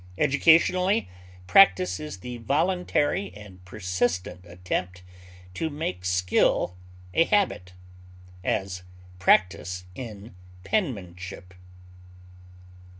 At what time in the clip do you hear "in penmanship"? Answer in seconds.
9.93-11.53